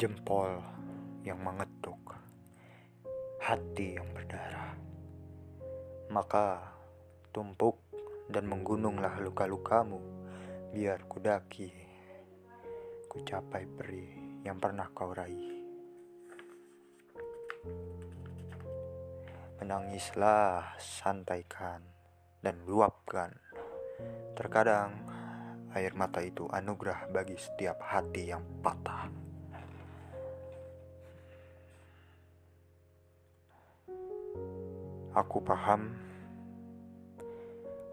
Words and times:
jempol 0.00 0.64
yang 1.28 1.44
mengetuk, 1.44 2.16
hati 3.36 4.00
yang 4.00 4.08
berdarah. 4.16 4.72
Maka 6.08 6.72
tumpuk 7.36 7.84
dan 8.32 8.48
menggununglah 8.48 9.20
luka-lukamu, 9.20 10.00
biar 10.72 11.04
kudaki, 11.04 11.68
ku 13.12 13.20
capai 13.28 13.68
peri 13.68 14.40
yang 14.40 14.56
pernah 14.56 14.88
kau 14.88 15.12
raih. 15.12 15.60
Menangislah, 19.60 20.80
santaikan, 20.80 21.84
dan 22.40 22.56
luapkan. 22.64 23.36
Terkadang 24.32 24.96
air 25.76 25.92
mata 25.92 26.24
itu 26.24 26.48
anugerah 26.48 27.12
bagi 27.12 27.36
setiap 27.36 27.84
hati 27.84 28.32
yang 28.32 28.40
patah. 28.64 29.19
Aku 35.10 35.42
paham 35.42 35.90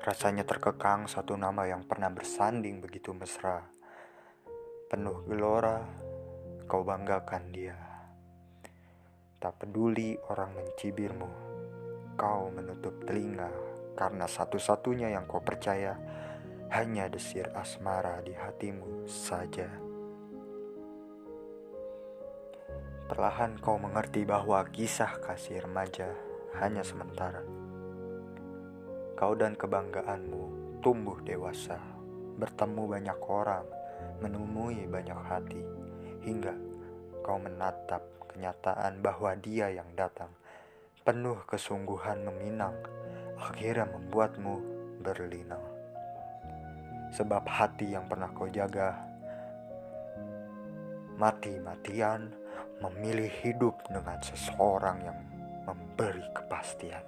rasanya 0.05 0.45
terkekang 0.45 1.09
satu 1.09 1.33
nama 1.33 1.65
yang 1.65 1.81
pernah 1.81 2.13
bersanding 2.13 2.77
begitu 2.77 3.09
mesra. 3.09 3.65
Penuh 4.85 5.25
gelora, 5.25 5.81
kau 6.69 6.85
banggakan 6.85 7.49
dia. 7.49 7.73
Tak 9.41 9.65
peduli 9.65 10.13
orang 10.29 10.61
mencibirmu, 10.61 11.29
kau 12.13 12.53
menutup 12.53 13.01
telinga 13.09 13.49
karena 13.97 14.29
satu-satunya 14.29 15.09
yang 15.09 15.25
kau 15.25 15.41
percaya 15.41 15.97
hanya 16.69 17.09
desir 17.09 17.49
asmara 17.57 18.21
di 18.21 18.37
hatimu 18.37 19.09
saja. 19.09 19.65
Perlahan 23.09 23.57
kau 23.57 23.81
mengerti 23.81 24.21
bahwa 24.21 24.61
kisah 24.69 25.17
kasih 25.17 25.65
remaja 25.65 26.26
hanya 26.55 26.85
sementara. 26.87 27.43
Kau 29.19 29.35
dan 29.35 29.59
kebanggaanmu 29.59 30.79
tumbuh 30.79 31.19
dewasa, 31.25 31.81
bertemu 32.39 32.83
banyak 32.87 33.19
orang, 33.27 33.65
menemui 34.23 34.87
banyak 34.87 35.19
hati, 35.27 35.61
hingga 36.23 36.55
kau 37.25 37.41
menatap 37.41 38.05
kenyataan 38.31 39.03
bahwa 39.03 39.35
dia 39.35 39.73
yang 39.73 39.89
datang, 39.97 40.31
penuh 41.03 41.41
kesungguhan 41.49 42.23
meminang, 42.23 42.77
akhirnya 43.35 43.89
membuatmu 43.89 44.55
berlinang. 45.01 45.65
Sebab 47.17 47.43
hati 47.47 47.97
yang 47.97 48.05
pernah 48.05 48.29
kau 48.31 48.47
jaga, 48.47 48.95
mati-matian 51.17 52.29
memilih 52.77 53.31
hidup 53.41 53.73
dengan 53.89 54.21
seseorang 54.21 55.01
yang 55.01 55.19
memberi 55.67 56.23
kepastian. 56.31 57.03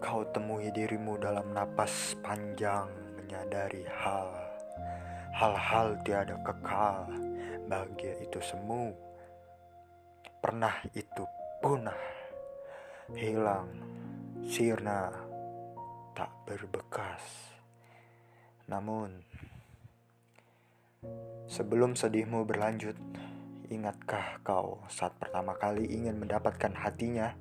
Kau 0.00 0.24
temui 0.32 0.72
dirimu 0.72 1.20
dalam 1.20 1.52
napas 1.52 2.16
panjang 2.24 2.88
menyadari 3.20 3.84
hal. 3.84 4.32
Hal-hal 5.36 6.00
tiada 6.02 6.40
kekal 6.40 7.12
bahagia 7.68 8.16
itu 8.24 8.40
semu. 8.40 8.96
Pernah 10.40 10.72
itu 10.96 11.28
punah 11.60 12.00
hilang 13.12 13.68
sirna 14.48 15.12
tak 16.16 16.32
berbekas. 16.48 17.52
Namun 18.70 19.12
Sebelum 21.48 21.96
sedihmu 21.96 22.44
berlanjut, 22.44 22.92
ingatkah 23.72 24.44
kau 24.44 24.84
saat 24.92 25.16
pertama 25.16 25.56
kali 25.56 25.88
ingin 25.88 26.20
mendapatkan 26.20 26.76
hatinya, 26.76 27.32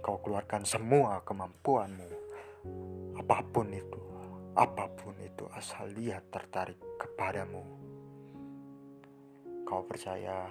kau 0.00 0.16
keluarkan 0.24 0.64
semua 0.64 1.20
kemampuanmu, 1.28 2.08
apa 3.20 3.44
pun 3.44 3.68
itu, 3.68 4.00
apa 4.56 4.88
pun 4.96 5.12
itu 5.20 5.44
asal 5.52 5.92
dia 5.92 6.24
tertarik 6.24 6.80
kepadamu. 6.96 7.60
Kau 9.68 9.84
percaya 9.84 10.48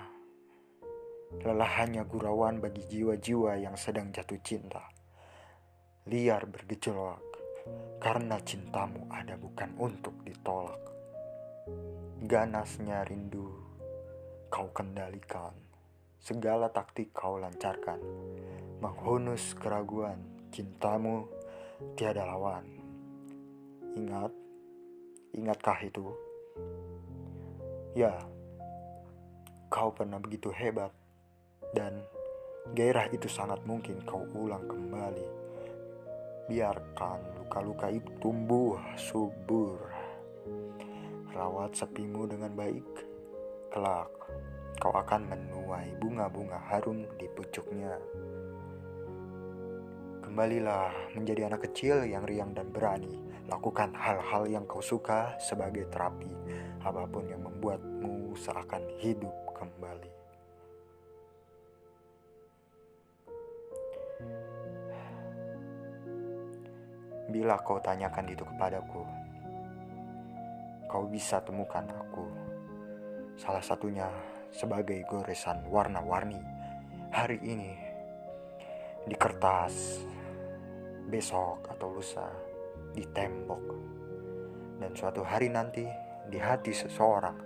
lelah 1.42 1.72
hanya 1.81 2.06
gurauan 2.06 2.62
bagi 2.62 2.86
jiwa-jiwa 2.86 3.58
yang 3.58 3.74
sedang 3.74 4.14
jatuh 4.14 4.38
cinta. 4.46 4.86
Liar 6.06 6.46
bergejolak 6.46 7.25
karena 7.98 8.38
cintamu 8.46 9.10
ada 9.10 9.34
bukan 9.34 9.74
untuk 9.81 10.22
ditolak 10.22 10.93
ganasnya 12.24 13.03
rindu 13.07 13.51
kau 14.53 14.69
kendalikan, 14.69 15.56
segala 16.22 16.69
taktik 16.69 17.09
kau 17.09 17.41
lancarkan, 17.41 17.97
menghunus 18.79 19.57
keraguan 19.57 20.22
cintamu 20.53 21.25
tiada 21.97 22.24
lawan. 22.24 22.63
Ingat, 23.97 24.31
ingatkah 25.34 25.79
itu? 25.81 26.06
Ya, 27.97 28.13
kau 29.74 29.90
pernah 29.90 30.22
begitu 30.22 30.53
hebat 30.53 30.94
dan 31.74 31.97
gairah 32.78 33.09
itu 33.09 33.25
sangat 33.25 33.62
mungkin 33.66 34.00
kau 34.06 34.22
ulang 34.38 34.69
kembali. 34.69 35.28
Biarkan 36.47 37.41
luka-luka 37.41 37.90
itu 37.90 38.09
tumbuh 38.22 38.78
subur 39.00 40.03
Rawat 41.34 41.74
sepimu 41.74 42.30
dengan 42.30 42.54
baik, 42.54 42.86
kelak 43.74 44.06
kau 44.78 44.94
akan 44.94 45.34
menuai 45.34 45.98
bunga-bunga 45.98 46.62
harum 46.70 47.10
di 47.18 47.26
pucuknya. 47.26 47.98
Kembalilah 50.22 50.94
menjadi 51.18 51.50
anak 51.50 51.66
kecil 51.66 52.06
yang 52.06 52.22
riang 52.30 52.54
dan 52.54 52.70
berani. 52.70 53.18
Lakukan 53.50 53.98
hal-hal 53.98 54.46
yang 54.46 54.70
kau 54.70 54.78
suka 54.78 55.34
sebagai 55.42 55.90
terapi, 55.90 56.30
apa 56.86 57.02
pun 57.10 57.26
yang 57.26 57.42
membuatmu 57.42 58.38
seakan 58.38 58.86
hidup 59.02 59.34
kembali. 59.58 60.14
Bila 67.34 67.58
kau 67.66 67.82
tanyakan 67.82 68.30
itu 68.30 68.46
kepadaku, 68.46 69.02
kau 70.94 71.09
bisa 71.09 71.42
temukan 71.42 71.90
aku. 71.90 72.22
Salah 73.34 73.66
satunya 73.66 74.06
sebagai 74.54 75.02
goresan 75.09 75.66
warna-warni 75.66 76.38
hari 77.09 77.42
ini 77.42 77.74
di 79.09 79.18
kertas, 79.18 80.06
besok 81.09 81.66
atau 81.66 81.98
lusa 81.98 82.30
di 82.94 83.02
tembok, 83.09 83.66
dan 84.78 84.94
suatu 84.94 85.26
hari 85.26 85.50
nanti 85.50 85.81
di 86.30 86.38
hati 86.38 86.70
seseorang 86.70 87.42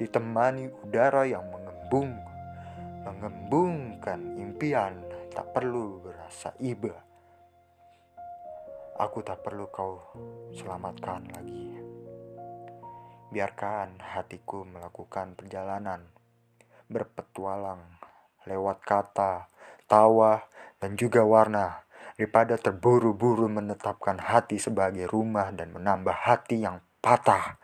ditemani 0.00 0.72
udara 0.80 1.28
yang 1.28 1.52
mengembung, 1.52 2.16
mengembungkan 3.04 4.40
impian 4.40 5.04
tak 5.28 5.52
perlu 5.52 6.00
berasa 6.00 6.56
iba. 6.64 6.96
Aku 8.96 9.20
tak 9.20 9.44
perlu 9.44 9.68
kau 9.68 10.00
selamatkan 10.56 11.28
lagi. 11.36 11.89
Biarkan 13.30 14.02
hatiku 14.02 14.66
melakukan 14.66 15.38
perjalanan, 15.38 16.02
berpetualang 16.90 17.78
lewat 18.42 18.82
kata, 18.82 19.46
tawa, 19.86 20.42
dan 20.82 20.98
juga 20.98 21.22
warna, 21.22 21.86
daripada 22.18 22.58
terburu-buru 22.58 23.46
menetapkan 23.46 24.18
hati 24.18 24.58
sebagai 24.58 25.06
rumah 25.06 25.54
dan 25.54 25.70
menambah 25.70 26.26
hati 26.26 26.66
yang 26.66 26.82
patah. 26.98 27.54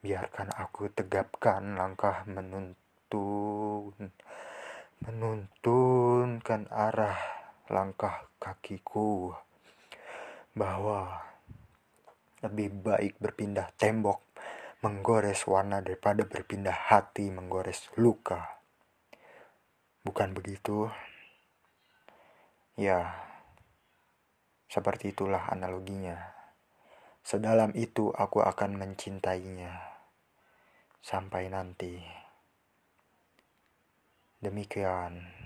Biarkan 0.00 0.56
aku 0.56 0.88
tegapkan 0.88 1.76
langkah 1.76 2.24
menuntun, 2.24 4.16
menuntunkan 5.04 6.72
arah 6.72 7.20
langkah 7.68 8.32
kakiku. 8.40 9.36
Bahwa 10.56 11.33
lebih 12.44 12.68
baik 12.84 13.16
berpindah 13.16 13.72
tembok 13.80 14.20
menggores 14.84 15.48
warna 15.48 15.80
daripada 15.80 16.28
berpindah 16.28 16.92
hati 16.92 17.32
menggores 17.32 17.88
luka. 17.96 18.60
Bukan 20.04 20.36
begitu? 20.36 20.92
Ya, 22.76 23.16
seperti 24.68 25.16
itulah 25.16 25.48
analoginya. 25.48 26.20
Sedalam 27.24 27.72
itu 27.72 28.12
aku 28.12 28.44
akan 28.44 28.76
mencintainya 28.76 29.72
sampai 31.00 31.48
nanti. 31.48 32.04
Demikian. 34.44 35.43